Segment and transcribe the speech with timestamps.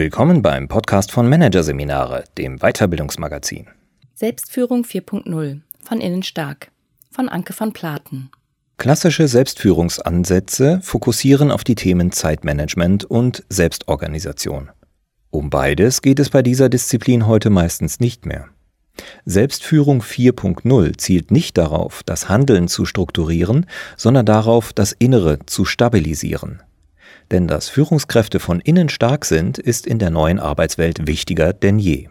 [0.00, 3.66] Willkommen beim Podcast von Managerseminare, dem Weiterbildungsmagazin.
[4.14, 6.70] Selbstführung 4.0 von innen stark
[7.10, 8.30] von Anke von Platen.
[8.78, 14.70] Klassische Selbstführungsansätze fokussieren auf die Themen Zeitmanagement und Selbstorganisation.
[15.28, 18.48] Um beides geht es bei dieser Disziplin heute meistens nicht mehr.
[19.26, 23.66] Selbstführung 4.0 zielt nicht darauf, das Handeln zu strukturieren,
[23.98, 26.62] sondern darauf, das Innere zu stabilisieren.
[27.30, 32.08] Denn dass Führungskräfte von innen stark sind, ist in der neuen Arbeitswelt wichtiger denn je.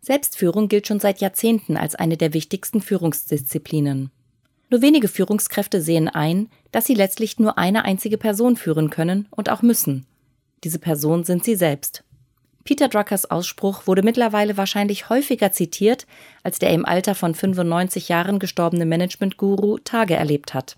[0.00, 4.10] Selbstführung gilt schon seit Jahrzehnten als eine der wichtigsten Führungsdisziplinen.
[4.70, 9.50] Nur wenige Führungskräfte sehen ein, dass sie letztlich nur eine einzige Person führen können und
[9.50, 10.06] auch müssen.
[10.62, 12.04] Diese Person sind sie selbst.
[12.64, 16.06] Peter Druckers Ausspruch wurde mittlerweile wahrscheinlich häufiger zitiert,
[16.42, 20.76] als der im Alter von 95 Jahren gestorbene Management-Guru Tage erlebt hat.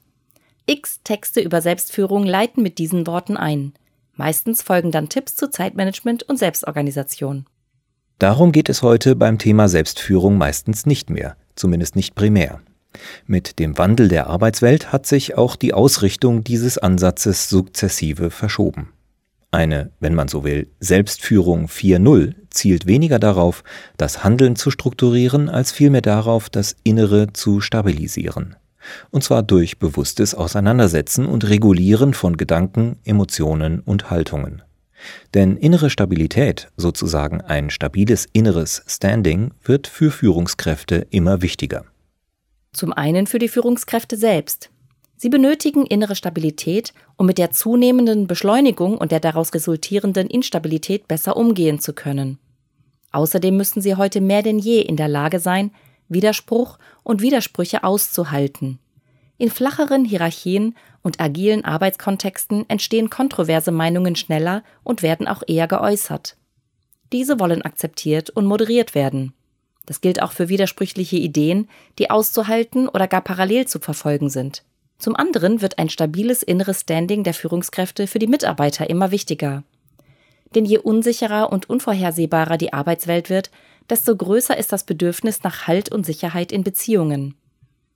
[0.70, 3.72] X Texte über Selbstführung leiten mit diesen Worten ein.
[4.14, 7.46] Meistens folgen dann Tipps zu Zeitmanagement und Selbstorganisation.
[8.20, 12.60] Darum geht es heute beim Thema Selbstführung meistens nicht mehr, zumindest nicht primär.
[13.26, 18.92] Mit dem Wandel der Arbeitswelt hat sich auch die Ausrichtung dieses Ansatzes sukzessive verschoben.
[19.50, 23.64] Eine, wenn man so will, Selbstführung 4.0 zielt weniger darauf,
[23.96, 28.54] das Handeln zu strukturieren, als vielmehr darauf, das Innere zu stabilisieren
[29.10, 34.62] und zwar durch bewusstes Auseinandersetzen und Regulieren von Gedanken, Emotionen und Haltungen.
[35.34, 41.84] Denn innere Stabilität, sozusagen ein stabiles inneres Standing, wird für Führungskräfte immer wichtiger.
[42.72, 44.70] Zum einen für die Führungskräfte selbst.
[45.16, 51.36] Sie benötigen innere Stabilität, um mit der zunehmenden Beschleunigung und der daraus resultierenden Instabilität besser
[51.36, 52.38] umgehen zu können.
[53.12, 55.72] Außerdem müssen sie heute mehr denn je in der Lage sein,
[56.10, 58.78] Widerspruch und Widersprüche auszuhalten.
[59.38, 66.36] In flacheren Hierarchien und agilen Arbeitskontexten entstehen kontroverse Meinungen schneller und werden auch eher geäußert.
[67.12, 69.32] Diese wollen akzeptiert und moderiert werden.
[69.86, 74.62] Das gilt auch für widersprüchliche Ideen, die auszuhalten oder gar parallel zu verfolgen sind.
[74.98, 79.64] Zum anderen wird ein stabiles inneres Standing der Führungskräfte für die Mitarbeiter immer wichtiger.
[80.54, 83.50] Denn je unsicherer und unvorhersehbarer die Arbeitswelt wird,
[83.90, 87.34] desto größer ist das Bedürfnis nach Halt und Sicherheit in Beziehungen.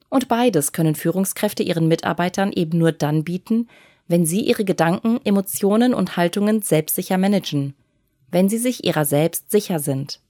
[0.09, 3.69] Und beides können Führungskräfte ihren Mitarbeitern eben nur dann bieten,
[4.07, 7.75] wenn sie ihre Gedanken, Emotionen und Haltungen selbstsicher managen,
[8.31, 10.21] wenn sie sich ihrer selbst sicher sind.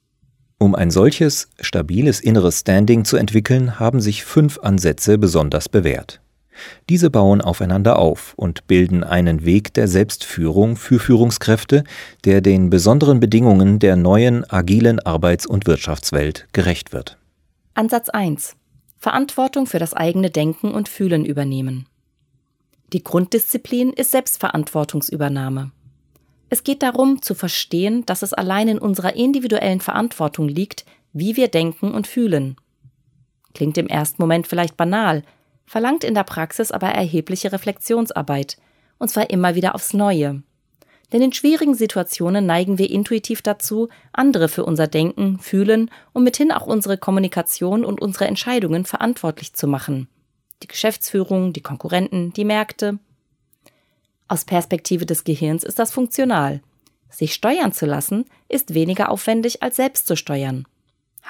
[0.58, 6.20] Um ein solches stabiles inneres Standing zu entwickeln, haben sich fünf Ansätze besonders bewährt.
[6.88, 11.84] Diese bauen aufeinander auf und bilden einen Weg der Selbstführung für Führungskräfte,
[12.24, 17.18] der den besonderen Bedingungen der neuen agilen Arbeits- und Wirtschaftswelt gerecht wird.
[17.74, 18.56] Ansatz 1.
[18.98, 21.86] Verantwortung für das eigene Denken und Fühlen übernehmen.
[22.92, 25.72] Die Grunddisziplin ist Selbstverantwortungsübernahme.
[26.48, 31.48] Es geht darum, zu verstehen, dass es allein in unserer individuellen Verantwortung liegt, wie wir
[31.48, 32.56] denken und fühlen.
[33.54, 35.22] Klingt im ersten Moment vielleicht banal,
[35.66, 38.58] verlangt in der Praxis aber erhebliche Reflexionsarbeit,
[38.98, 40.42] und zwar immer wieder aufs Neue.
[41.12, 46.50] Denn in schwierigen Situationen neigen wir intuitiv dazu, andere für unser Denken, Fühlen und mithin
[46.50, 50.08] auch unsere Kommunikation und unsere Entscheidungen verantwortlich zu machen.
[50.62, 52.98] Die Geschäftsführung, die Konkurrenten, die Märkte.
[54.28, 56.62] Aus Perspektive des Gehirns ist das funktional.
[57.10, 60.66] Sich steuern zu lassen, ist weniger aufwendig als selbst zu steuern.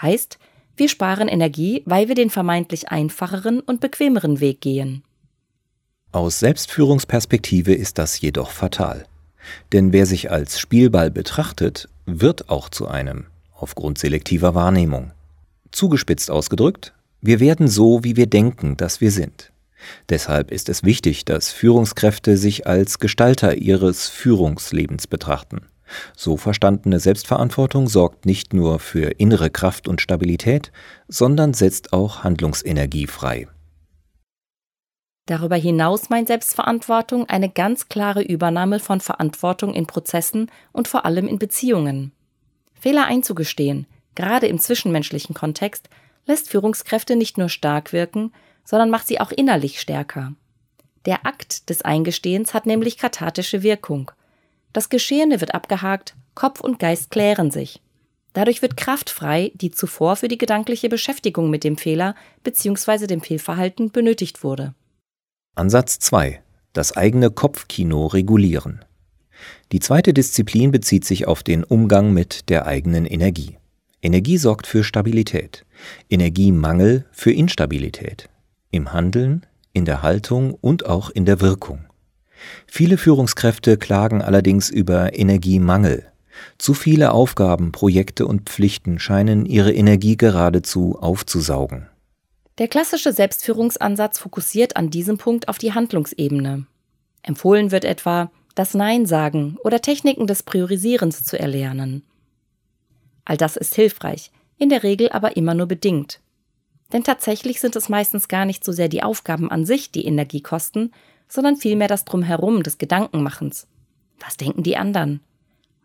[0.01, 0.39] Heißt,
[0.77, 5.03] wir sparen Energie, weil wir den vermeintlich einfacheren und bequemeren Weg gehen.
[6.13, 9.05] Aus Selbstführungsperspektive ist das jedoch fatal.
[9.73, 15.13] Denn wer sich als Spielball betrachtet, wird auch zu einem, aufgrund selektiver Wahrnehmung.
[15.71, 19.51] Zugespitzt ausgedrückt, wir werden so, wie wir denken, dass wir sind.
[20.09, 25.67] Deshalb ist es wichtig, dass Führungskräfte sich als Gestalter ihres Führungslebens betrachten.
[26.17, 30.73] So verstandene Selbstverantwortung sorgt nicht nur für innere Kraft und Stabilität,
[31.09, 33.49] sondern setzt auch Handlungsenergie frei.
[35.27, 41.27] Darüber hinaus meint Selbstverantwortung eine ganz klare Übernahme von Verantwortung in Prozessen und vor allem
[41.27, 42.13] in Beziehungen.
[42.79, 45.89] Fehler einzugestehen, gerade im zwischenmenschlichen Kontext,
[46.27, 48.33] lässt Führungskräfte nicht nur stark wirken,
[48.65, 50.35] sondern macht sie auch innerlich stärker.
[51.07, 54.11] Der Akt des Eingestehens hat nämlich kathartische Wirkung–
[54.75, 57.81] das Geschehene wird abgehakt, Kopf und Geist klären sich.
[58.35, 63.07] Dadurch wird Kraft frei, die zuvor für die gedankliche Beschäftigung mit dem Fehler bzw.
[63.07, 64.75] dem Fehlverhalten benötigt wurde.
[65.55, 66.43] Ansatz 2.
[66.73, 68.85] Das eigene Kopfkino regulieren.
[69.71, 73.59] Die zweite Disziplin bezieht sich auf den Umgang mit der eigenen Energie.
[74.03, 75.65] Energie sorgt für Stabilität,
[76.11, 78.29] Energiemangel für Instabilität.
[78.73, 81.85] Im Handeln, in der Haltung und auch in der Wirkung.
[82.67, 86.05] Viele Führungskräfte klagen allerdings über Energiemangel.
[86.59, 91.89] Zu viele Aufgaben, Projekte und Pflichten scheinen ihre Energie geradezu aufzusaugen.
[92.59, 96.67] Der klassische Selbstführungsansatz fokussiert an diesem Punkt auf die Handlungsebene.
[97.23, 102.05] Empfohlen wird etwa, das Nein sagen oder Techniken des Priorisierens zu erlernen.
[103.25, 106.21] All das ist hilfreich, in der Regel aber immer nur bedingt.
[106.93, 110.43] Denn tatsächlich sind es meistens gar nicht so sehr die Aufgaben an sich, die Energie
[110.43, 110.93] kosten,
[111.29, 113.67] sondern vielmehr das Drumherum des Gedankenmachens.
[114.21, 115.21] Was denken die anderen?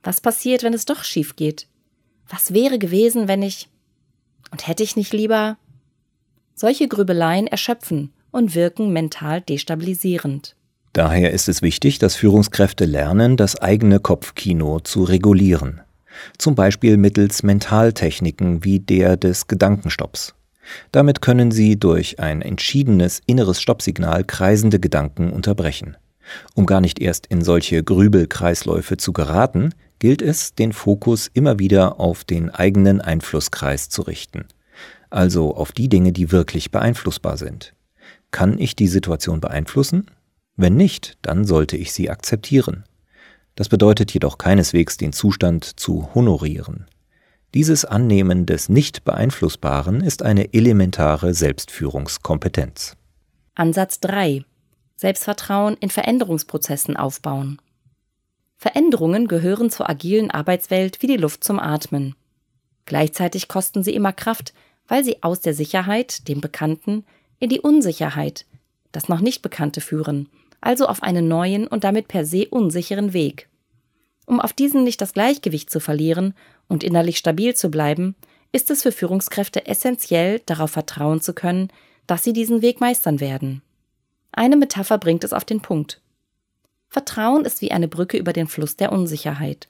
[0.04, 1.68] Was passiert, wenn es doch schief geht?
[2.30, 3.70] Was wäre gewesen, wenn ich.
[4.52, 5.58] Und hätte ich nicht lieber.
[6.56, 10.56] Solche Grübeleien erschöpfen und wirken mental destabilisierend.
[10.94, 15.82] Daher ist es wichtig, dass Führungskräfte lernen, das eigene Kopfkino zu regulieren.
[16.38, 20.34] Zum Beispiel mittels Mentaltechniken wie der des Gedankenstopps.
[20.92, 25.98] Damit können sie durch ein entschiedenes inneres Stoppsignal kreisende Gedanken unterbrechen.
[26.56, 32.00] Um gar nicht erst in solche Grübelkreisläufe zu geraten, gilt es, den Fokus immer wieder
[32.00, 34.46] auf den eigenen Einflusskreis zu richten.
[35.10, 37.74] Also auf die Dinge, die wirklich beeinflussbar sind.
[38.32, 40.12] Kann ich die Situation beeinflussen?
[40.56, 42.84] Wenn nicht, dann sollte ich sie akzeptieren.
[43.56, 46.86] Das bedeutet jedoch keineswegs den Zustand zu honorieren.
[47.54, 52.96] Dieses Annehmen des nicht beeinflussbaren ist eine elementare Selbstführungskompetenz.
[53.56, 54.44] Ansatz 3.
[54.96, 57.62] Selbstvertrauen in Veränderungsprozessen aufbauen.
[58.58, 62.16] Veränderungen gehören zur agilen Arbeitswelt wie die Luft zum Atmen.
[62.86, 64.54] Gleichzeitig kosten sie immer Kraft,
[64.88, 67.06] weil sie aus der Sicherheit, dem Bekannten,
[67.40, 68.46] in die Unsicherheit,
[68.92, 70.30] das noch nicht Bekannte führen
[70.62, 73.48] also auf einen neuen und damit per se unsicheren Weg.
[74.26, 76.34] Um auf diesen nicht das Gleichgewicht zu verlieren
[76.70, 78.16] und innerlich stabil zu bleiben,
[78.54, 81.70] ist es für Führungskräfte essentiell, darauf vertrauen zu können,
[82.08, 83.62] dass sie diesen Weg meistern werden.
[84.32, 86.02] Eine Metapher bringt es auf den Punkt.
[86.88, 89.68] Vertrauen ist wie eine Brücke über den Fluss der Unsicherheit.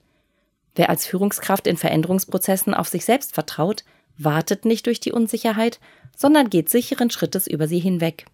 [0.74, 3.84] Wer als Führungskraft in Veränderungsprozessen auf sich selbst vertraut,
[4.16, 5.80] wartet nicht durch die Unsicherheit,
[6.16, 8.26] sondern geht sicheren Schrittes über sie hinweg.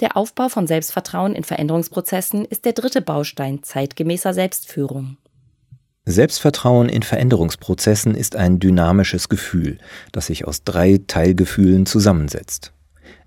[0.00, 5.18] Der Aufbau von Selbstvertrauen in Veränderungsprozessen ist der dritte Baustein zeitgemäßer Selbstführung.
[6.10, 9.78] Selbstvertrauen in Veränderungsprozessen ist ein dynamisches Gefühl,
[10.12, 12.72] das sich aus drei Teilgefühlen zusammensetzt.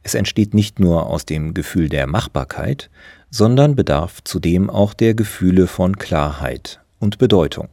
[0.03, 2.89] Es entsteht nicht nur aus dem Gefühl der Machbarkeit,
[3.29, 7.69] sondern bedarf zudem auch der Gefühle von Klarheit und Bedeutung.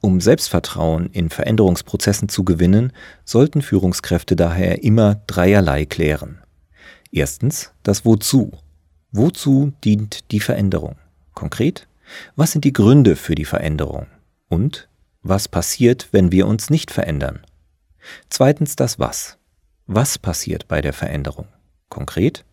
[0.00, 2.92] Um Selbstvertrauen in Veränderungsprozessen zu gewinnen,
[3.24, 6.38] sollten Führungskräfte daher immer dreierlei klären.
[7.10, 8.52] Erstens das Wozu.
[9.12, 10.96] Wozu dient die Veränderung?
[11.32, 11.86] Konkret,
[12.36, 14.06] was sind die Gründe für die Veränderung?
[14.54, 14.88] Und
[15.24, 17.40] was passiert, wenn wir uns nicht verändern?
[18.30, 19.36] Zweitens das Was.
[19.88, 21.48] Was passiert bei der Veränderung?
[21.88, 22.44] Konkret,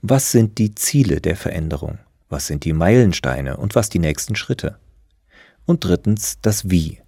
[0.00, 1.98] was sind die Ziele der Veränderung?
[2.30, 4.78] Was sind die Meilensteine und was die nächsten Schritte?
[5.66, 7.02] Und drittens das Wie.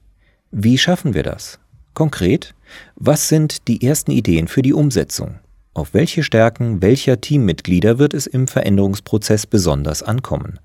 [0.50, 1.58] Wie schaffen wir das?
[1.94, 2.54] Konkret,
[2.94, 5.38] was sind die ersten Ideen für die Umsetzung?
[5.72, 10.60] Auf welche Stärken welcher Teammitglieder wird es im Veränderungsprozess besonders ankommen?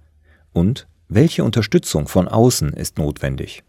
[0.52, 3.64] Und welche Unterstützung von außen ist notwendig?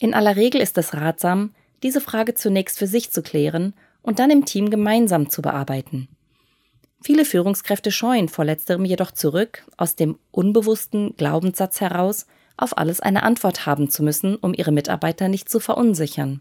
[0.00, 1.54] In aller Regel ist es ratsam,
[1.84, 6.08] diese Frage zunächst für sich zu klären und dann im Team gemeinsam zu bearbeiten.
[7.00, 12.26] Viele Führungskräfte scheuen vor letzterem jedoch zurück, aus dem unbewussten Glaubenssatz heraus,
[12.56, 16.40] auf alles eine Antwort haben zu müssen, um ihre Mitarbeiter nicht zu verunsichern.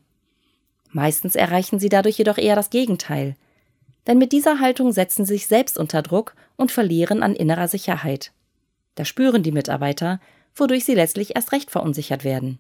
[0.90, 3.36] Meistens erreichen sie dadurch jedoch eher das Gegenteil–
[4.10, 8.32] denn mit dieser Haltung setzen sie sich selbst unter Druck und verlieren an innerer Sicherheit.
[8.96, 10.20] Das spüren die Mitarbeiter,
[10.56, 12.58] wodurch sie letztlich erst recht verunsichert werden.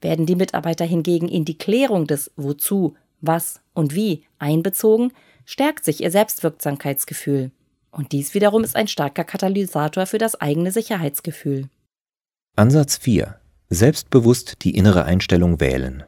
[0.00, 5.12] Werden die Mitarbeiter hingegen in die Klärung des Wozu, was und wie einbezogen,
[5.44, 7.50] stärkt sich ihr Selbstwirksamkeitsgefühl.
[7.90, 11.68] Und dies wiederum ist ein starker Katalysator für das eigene Sicherheitsgefühl.
[12.56, 13.36] Ansatz 4.
[13.70, 16.04] Selbstbewusst die innere Einstellung wählen.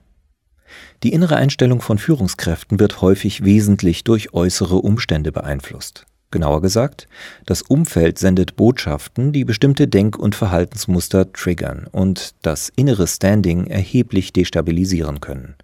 [1.03, 6.07] Die innere Einstellung von Führungskräften wird häufig wesentlich durch äußere Umstände beeinflusst.
[6.31, 7.09] Genauer gesagt,
[7.47, 14.35] das Umfeld sendet Botschaften, die bestimmte Denk- und Verhaltensmuster triggern und das innere Standing erheblich
[14.35, 15.55] destabilisieren können.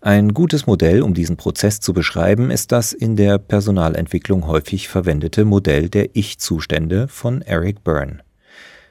[0.00, 5.44] Ein gutes Modell, um diesen Prozess zu beschreiben, ist das in der Personalentwicklung häufig verwendete
[5.44, 8.20] Modell der Ich-Zustände von Eric Byrne.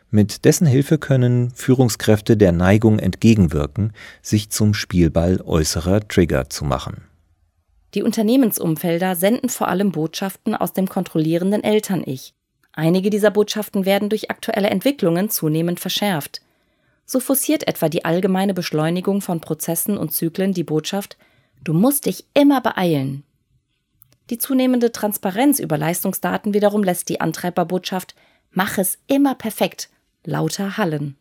[0.09, 7.03] Mit dessen Hilfe können Führungskräfte der Neigung entgegenwirken, sich zum Spielball äußerer Trigger zu machen.
[7.97, 12.35] Die Unternehmensumfelder senden vor allem Botschaften aus dem kontrollierenden Eltern-Ich.
[12.71, 16.41] Einige dieser Botschaften werden durch aktuelle Entwicklungen zunehmend verschärft.
[17.07, 21.17] So forciert etwa die allgemeine Beschleunigung von Prozessen und Zyklen die Botschaft,
[21.63, 23.23] du musst dich immer beeilen.
[24.29, 28.13] Die zunehmende Transparenz über Leistungsdaten wiederum lässt die Antreiberbotschaft,
[28.51, 29.89] mach es immer perfekt
[30.23, 31.17] lauter hallen.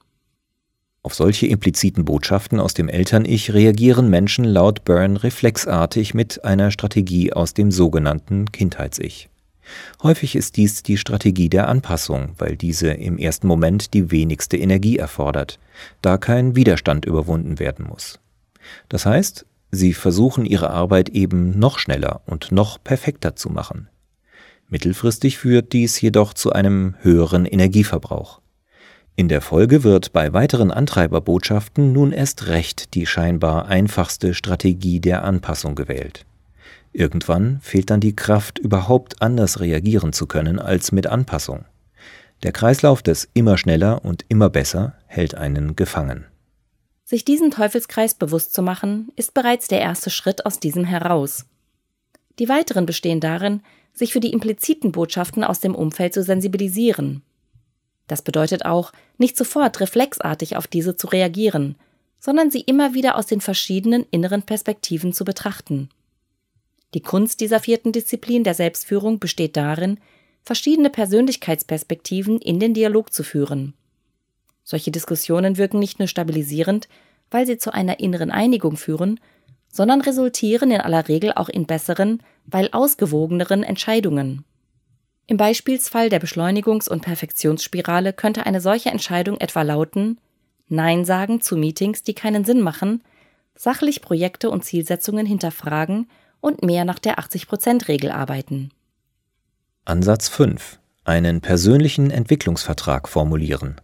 [1.06, 7.32] Auf solche impliziten Botschaften aus dem Eltern-Ich reagieren Menschen laut Byrne reflexartig mit einer Strategie
[7.32, 9.28] aus dem sogenannten Kindheits-Ich.
[10.02, 14.96] Häufig ist dies die Strategie der Anpassung, weil diese im ersten Moment die wenigste Energie
[14.96, 15.60] erfordert,
[16.02, 18.18] da kein Widerstand überwunden werden muss.
[18.88, 23.88] Das heißt, sie versuchen ihre Arbeit eben noch schneller und noch perfekter zu machen.
[24.68, 28.40] Mittelfristig führt dies jedoch zu einem höheren Energieverbrauch.
[29.18, 35.24] In der Folge wird bei weiteren Antreiberbotschaften nun erst recht die scheinbar einfachste Strategie der
[35.24, 36.26] Anpassung gewählt.
[36.92, 41.64] Irgendwann fehlt dann die Kraft, überhaupt anders reagieren zu können als mit Anpassung.
[42.42, 46.26] Der Kreislauf des immer schneller und immer besser hält einen gefangen.
[47.04, 51.46] Sich diesen Teufelskreis bewusst zu machen, ist bereits der erste Schritt aus diesem heraus.
[52.38, 53.62] Die weiteren bestehen darin,
[53.94, 57.22] sich für die impliziten Botschaften aus dem Umfeld zu sensibilisieren
[58.06, 61.76] das bedeutet auch, nicht sofort reflexartig auf diese zu reagieren,
[62.18, 65.88] sondern sie immer wieder aus den verschiedenen inneren Perspektiven zu betrachten.
[66.94, 69.98] Die Kunst dieser vierten Disziplin der Selbstführung besteht darin,
[70.42, 73.74] verschiedene Persönlichkeitsperspektiven in den Dialog zu führen.
[74.62, 76.88] Solche Diskussionen wirken nicht nur stabilisierend,
[77.30, 79.20] weil sie zu einer inneren Einigung führen,
[79.68, 84.44] sondern resultieren in aller Regel auch in besseren, weil ausgewogeneren Entscheidungen.
[85.26, 90.18] Im Beispielsfall der Beschleunigungs- und Perfektionsspirale könnte eine solche Entscheidung etwa lauten
[90.68, 93.02] Nein sagen zu Meetings, die keinen Sinn machen,
[93.54, 96.08] sachlich Projekte und Zielsetzungen hinterfragen
[96.40, 98.70] und mehr nach der 80%-Regel arbeiten.
[99.84, 100.80] Ansatz 5.
[101.04, 103.80] Einen persönlichen Entwicklungsvertrag formulieren.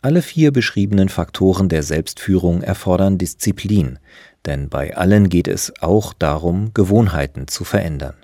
[0.00, 3.98] Alle vier beschriebenen Faktoren der Selbstführung erfordern Disziplin,
[4.46, 8.14] denn bei allen geht es auch darum, Gewohnheiten zu verändern.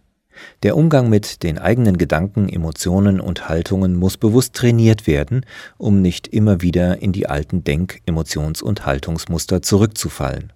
[0.63, 5.47] Der Umgang mit den eigenen Gedanken, Emotionen und Haltungen muss bewusst trainiert werden,
[5.79, 10.53] um nicht immer wieder in die alten Denk-, Emotions- und Haltungsmuster zurückzufallen.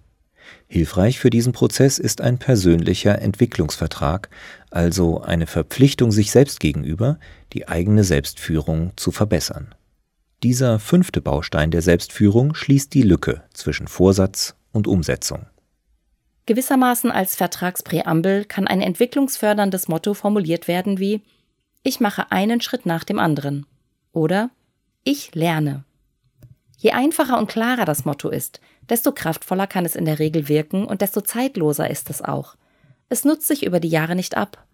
[0.67, 4.29] Hilfreich für diesen Prozess ist ein persönlicher Entwicklungsvertrag,
[4.71, 7.19] also eine Verpflichtung sich selbst gegenüber,
[7.53, 9.75] die eigene Selbstführung zu verbessern.
[10.43, 15.45] Dieser fünfte Baustein der Selbstführung schließt die Lücke zwischen Vorsatz und Umsetzung.
[16.45, 21.21] Gewissermaßen als Vertragspräambel kann ein entwicklungsförderndes Motto formuliert werden wie
[21.81, 23.65] Ich mache einen Schritt nach dem anderen
[24.11, 24.51] oder
[25.03, 25.83] Ich lerne.
[26.77, 30.85] Je einfacher und klarer das Motto ist, desto kraftvoller kann es in der Regel wirken
[30.85, 32.55] und desto zeitloser ist es auch.
[33.09, 34.65] Es nutzt sich über die Jahre nicht ab.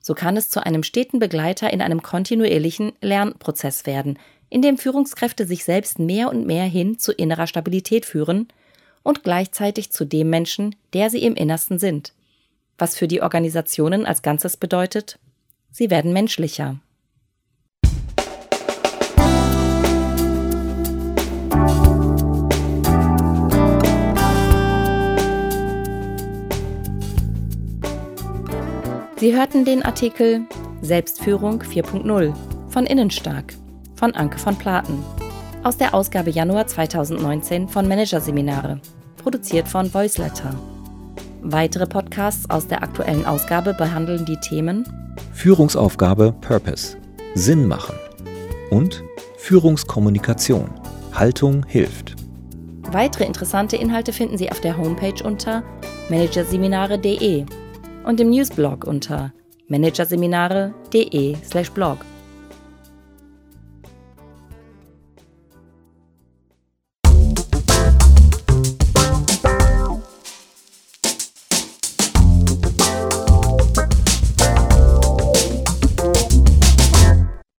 [0.00, 5.46] So kann es zu einem steten Begleiter in einem kontinuierlichen Lernprozess werden, in dem Führungskräfte
[5.46, 8.48] sich selbst mehr und mehr hin zu innerer Stabilität führen
[9.02, 12.12] und gleichzeitig zu dem Menschen, der sie im Innersten sind.
[12.78, 15.18] Was für die Organisationen als Ganzes bedeutet,
[15.70, 16.80] sie werden menschlicher.
[29.20, 30.46] Sie hörten den Artikel
[30.80, 32.34] Selbstführung 4.0
[32.70, 33.52] von Innenstark
[33.94, 35.04] von Anke von Platen
[35.62, 38.80] aus der Ausgabe Januar 2019 von Managerseminare,
[39.22, 40.54] produziert von Voiceletter.
[41.42, 44.84] Weitere Podcasts aus der aktuellen Ausgabe behandeln die Themen
[45.32, 46.96] Führungsaufgabe Purpose,
[47.34, 47.94] Sinn machen
[48.70, 49.04] und
[49.36, 50.70] Führungskommunikation,
[51.12, 52.16] Haltung hilft.
[52.92, 55.62] Weitere interessante Inhalte finden Sie auf der Homepage unter
[56.08, 57.44] managerseminare.de
[58.04, 59.32] und im Newsblog unter
[59.68, 61.98] managerseminare.de/blog.